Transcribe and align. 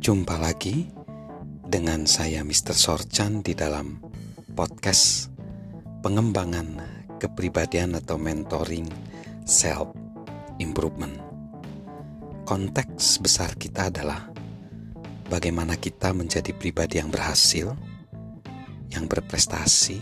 Jumpa 0.00 0.40
lagi 0.40 0.88
dengan 1.60 2.08
saya 2.08 2.40
Mr. 2.40 2.72
Sorchan 2.72 3.44
di 3.44 3.52
dalam 3.52 4.00
podcast 4.56 5.28
pengembangan 6.00 6.80
kepribadian 7.20 7.92
atau 7.92 8.16
mentoring 8.16 8.88
self 9.44 9.92
improvement. 10.56 11.20
Konteks 12.48 13.20
besar 13.20 13.52
kita 13.60 13.92
adalah 13.92 14.32
bagaimana 15.28 15.76
kita 15.76 16.16
menjadi 16.16 16.56
pribadi 16.56 16.96
yang 16.96 17.12
berhasil, 17.12 17.76
yang 18.88 19.04
berprestasi, 19.04 20.00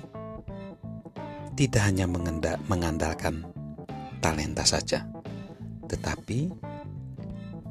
tidak 1.59 1.83
hanya 1.83 2.07
mengandalkan 2.71 3.51
talenta 4.23 4.63
saja, 4.63 5.11
tetapi 5.91 6.55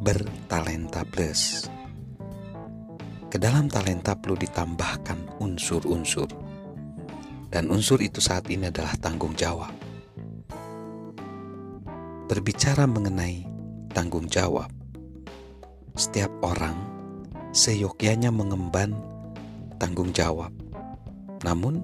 bertalenta 0.04 1.08
plus. 1.08 1.77
Ke 3.38 3.46
dalam 3.46 3.70
talenta 3.70 4.18
perlu 4.18 4.34
ditambahkan 4.34 5.38
unsur-unsur. 5.38 6.26
Dan 7.54 7.70
unsur 7.70 8.02
itu 8.02 8.18
saat 8.18 8.50
ini 8.50 8.73
adalah 8.73 8.98
tanggung 8.98 9.38
jawab. 9.38 9.70
Berbicara 12.26 12.90
mengenai 12.90 13.46
tanggung 13.94 14.26
jawab, 14.26 14.73
setiap 15.94 16.34
orang 16.41 16.82
seyogyanya 17.54 18.34
mengemban 18.34 18.98
tanggung 19.77 20.10
jawab. 20.18 20.49
Namun, 21.46 21.77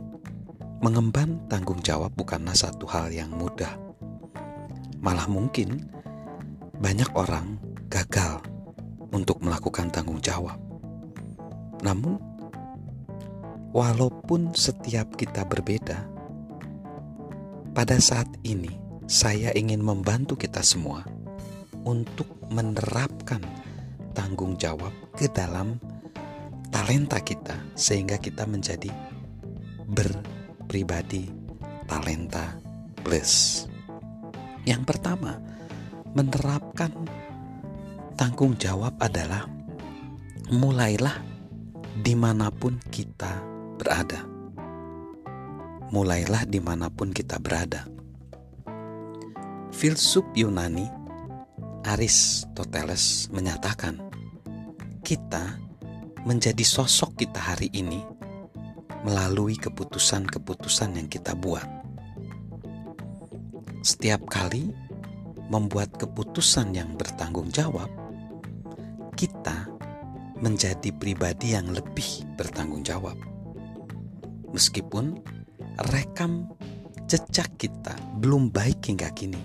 mengemban 0.82 1.38
tanggung 1.54 1.86
jawab 1.86 2.18
bukanlah 2.18 2.58
satu 2.58 2.90
hal 2.90 3.14
yang 3.14 3.30
mudah. 3.30 3.78
Malah 5.06 5.30
mungkin 5.30 5.86
banyak 6.82 7.14
orang 7.14 7.62
gagal 7.94 8.42
untuk 9.14 9.38
melakukan 9.46 9.94
tanggung 9.94 10.18
jawab. 10.18 10.73
Namun, 11.84 12.16
walaupun 13.76 14.56
setiap 14.56 15.20
kita 15.20 15.44
berbeda, 15.44 16.08
pada 17.76 18.00
saat 18.00 18.32
ini 18.48 18.72
saya 19.06 19.52
ingin 19.52 19.84
membantu 19.84 20.40
kita 20.40 20.64
semua 20.64 21.04
untuk 21.84 22.30
menerapkan 22.48 23.44
tanggung 24.16 24.56
jawab 24.56 24.96
ke 25.20 25.28
dalam 25.28 25.76
talenta 26.72 27.20
kita, 27.20 27.60
sehingga 27.76 28.16
kita 28.16 28.48
menjadi 28.48 28.90
berpribadi 29.92 31.28
talenta 31.86 32.56
plus. 33.04 33.68
Yang 34.64 34.96
pertama, 34.96 35.44
menerapkan 36.16 36.96
tanggung 38.16 38.56
jawab 38.56 38.96
adalah 39.04 39.50
mulailah 40.48 41.33
di 41.94 42.18
mana 42.18 42.50
pun 42.50 42.82
kita 42.90 43.38
berada. 43.78 44.26
Mulailah 45.94 46.50
di 46.50 46.58
mana 46.58 46.90
pun 46.90 47.14
kita 47.14 47.38
berada. 47.38 47.86
Filsuf 49.70 50.26
Yunani 50.34 50.90
Aristoteles 51.86 53.30
menyatakan, 53.30 54.02
kita 55.06 55.62
menjadi 56.26 56.66
sosok 56.66 57.22
kita 57.22 57.38
hari 57.38 57.70
ini 57.76 58.02
melalui 59.06 59.54
keputusan-keputusan 59.60 60.98
yang 60.98 61.06
kita 61.12 61.38
buat. 61.38 61.68
Setiap 63.84 64.26
kali 64.32 64.72
membuat 65.52 65.94
keputusan 66.00 66.74
yang 66.74 66.96
bertanggung 66.98 67.52
jawab, 67.54 67.92
kita 69.14 69.73
menjadi 70.40 70.90
pribadi 70.96 71.54
yang 71.54 71.70
lebih 71.70 72.26
bertanggung 72.40 72.82
jawab. 72.82 73.18
Meskipun 74.54 75.18
rekam 75.94 76.50
jejak 77.10 77.58
kita 77.58 77.94
belum 78.22 78.50
baik 78.54 78.90
hingga 78.90 79.10
kini, 79.14 79.42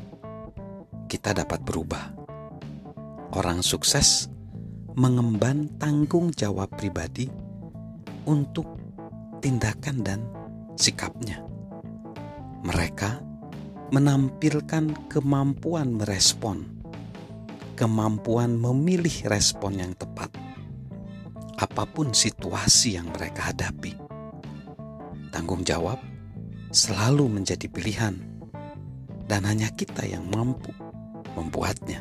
kita 1.08 1.32
dapat 1.32 1.64
berubah. 1.64 2.12
Orang 3.36 3.60
sukses 3.60 4.28
mengemban 4.96 5.68
tanggung 5.76 6.32
jawab 6.32 6.72
pribadi 6.76 7.28
untuk 8.24 8.66
tindakan 9.40 9.96
dan 10.00 10.20
sikapnya. 10.76 11.44
Mereka 12.64 13.20
menampilkan 13.94 15.08
kemampuan 15.08 15.96
merespon, 15.96 16.68
kemampuan 17.78 18.58
memilih 18.58 19.24
respon 19.30 19.80
yang 19.80 19.92
tepat 19.96 20.47
apa 21.58 21.82
pun 21.90 22.14
situasi 22.14 22.94
yang 22.94 23.10
mereka 23.10 23.50
hadapi. 23.50 23.98
Tanggung 25.34 25.66
jawab 25.66 25.98
selalu 26.70 27.26
menjadi 27.26 27.66
pilihan, 27.66 28.14
dan 29.28 29.44
hanya 29.44 29.68
kita 29.74 30.06
yang 30.06 30.24
mampu 30.30 30.72
membuatnya. 31.36 32.00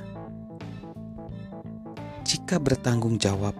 Jika 2.23 2.59
bertanggung 2.62 3.18
jawab 3.18 3.56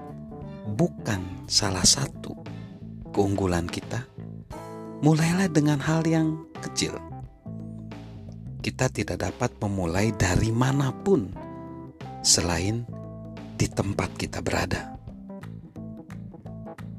bukan 0.76 1.48
salah 1.50 1.84
satu 1.84 2.36
keunggulan 3.12 3.66
kita, 3.66 4.06
mulailah 5.02 5.50
dengan 5.50 5.80
hal 5.82 6.06
yang 6.06 6.46
kecil. 6.62 6.96
Kita 8.62 8.92
tidak 8.92 9.24
dapat 9.24 9.56
memulai 9.64 10.12
dari 10.12 10.52
mana 10.52 10.92
pun 10.92 11.32
selain 12.20 12.84
di 13.56 13.68
tempat 13.72 14.12
kita 14.20 14.44
berada. 14.44 14.97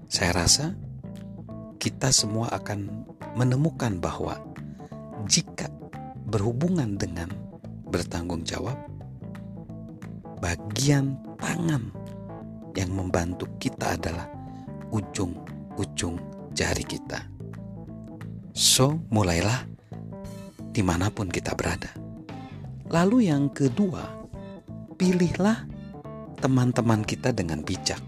Saya 0.09 0.33
rasa 0.41 0.73
kita 1.77 2.09
semua 2.09 2.49
akan 2.57 3.05
menemukan 3.37 4.01
bahwa 4.01 4.41
jika 5.29 5.69
berhubungan 6.33 6.97
dengan 6.97 7.29
bertanggung 7.93 8.41
jawab, 8.41 8.81
bagian 10.41 11.13
tangan 11.37 11.93
yang 12.73 12.89
membantu 12.97 13.45
kita 13.61 14.01
adalah 14.01 14.33
ujung-ujung 14.97 16.17
jari 16.57 16.89
kita. 16.89 17.29
So, 18.57 18.97
mulailah 19.13 19.69
di 20.73 20.81
mana 20.81 21.13
pun 21.13 21.29
kita 21.29 21.53
berada. 21.53 21.93
Lalu, 22.89 23.29
yang 23.29 23.53
kedua, 23.53 24.09
pilihlah 24.97 25.69
teman-teman 26.41 27.05
kita 27.05 27.37
dengan 27.37 27.61
bijak 27.61 28.01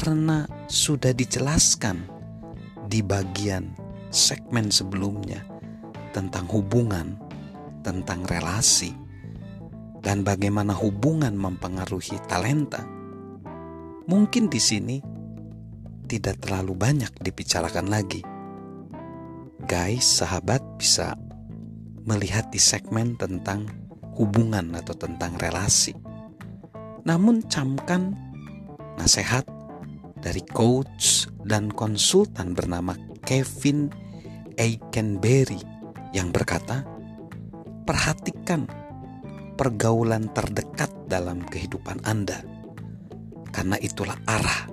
karena 0.00 0.48
sudah 0.64 1.12
dijelaskan 1.12 2.08
di 2.88 3.04
bagian 3.04 3.68
segmen 4.08 4.72
sebelumnya 4.72 5.44
tentang 6.16 6.48
hubungan, 6.48 7.20
tentang 7.84 8.24
relasi, 8.24 8.96
dan 10.00 10.24
bagaimana 10.24 10.72
hubungan 10.72 11.36
mempengaruhi 11.36 12.16
talenta. 12.32 12.80
Mungkin 14.08 14.48
di 14.48 14.56
sini 14.56 14.96
tidak 16.08 16.48
terlalu 16.48 16.80
banyak 16.80 17.12
dibicarakan 17.20 17.92
lagi. 17.92 18.24
Guys, 19.68 20.24
sahabat 20.24 20.64
bisa 20.80 21.12
melihat 22.08 22.48
di 22.48 22.56
segmen 22.56 23.20
tentang 23.20 23.68
hubungan 24.16 24.72
atau 24.80 24.96
tentang 24.96 25.36
relasi. 25.36 25.92
Namun 27.04 27.44
camkan 27.52 28.16
nasihat 28.96 29.59
dari 30.20 30.44
coach 30.44 31.26
dan 31.48 31.72
konsultan 31.72 32.52
bernama 32.52 32.92
Kevin 33.24 33.88
Aikenberry 34.60 35.60
yang 36.12 36.28
berkata, 36.28 36.84
"Perhatikan 37.88 38.68
pergaulan 39.56 40.28
terdekat 40.36 40.92
dalam 41.08 41.40
kehidupan 41.48 42.04
Anda, 42.04 42.44
karena 43.50 43.80
itulah 43.80 44.16
arah 44.28 44.68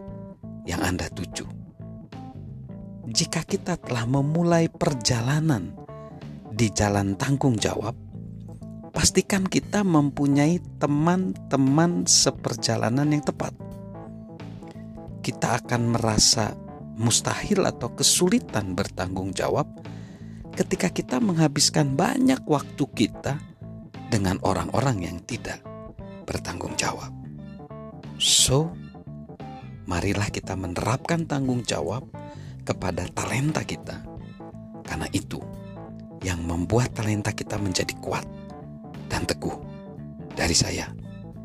yang 0.67 0.83
Anda 0.83 1.07
tuju." 1.07 1.47
Jika 3.07 3.47
kita 3.47 3.79
telah 3.79 4.03
memulai 4.03 4.67
perjalanan 4.67 5.71
di 6.51 6.67
jalan 6.75 7.15
tanggung 7.15 7.55
jawab, 7.55 7.95
pastikan 8.91 9.47
kita 9.47 9.87
mempunyai 9.87 10.59
teman-teman 10.75 12.03
seperjalanan 12.03 13.07
yang 13.15 13.23
tepat 13.23 13.55
kita 15.27 15.59
akan 15.59 15.91
merasa 15.91 16.55
mustahil 16.95 17.67
atau 17.67 17.91
kesulitan 17.91 18.71
bertanggung 18.71 19.35
jawab 19.35 19.67
ketika 20.55 20.87
kita 20.87 21.19
menghabiskan 21.19 21.99
banyak 21.99 22.39
waktu 22.47 22.87
kita 22.95 23.35
dengan 24.07 24.39
orang-orang 24.39 25.03
yang 25.03 25.19
tidak 25.27 25.59
bertanggung 26.23 26.79
jawab. 26.79 27.11
So, 28.15 28.71
marilah 29.83 30.31
kita 30.31 30.55
menerapkan 30.55 31.27
tanggung 31.27 31.67
jawab 31.67 32.07
kepada 32.63 33.03
talenta 33.11 33.67
kita, 33.67 34.07
karena 34.87 35.11
itu 35.11 35.43
yang 36.23 36.39
membuat 36.39 36.95
talenta 36.95 37.35
kita 37.35 37.59
menjadi 37.59 37.91
kuat 37.99 38.23
dan 39.11 39.27
teguh. 39.27 39.59
Dari 40.39 40.55
saya, 40.55 40.87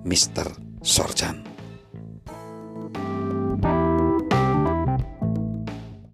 Mr. 0.07 0.79
Sorjan. 0.87 1.52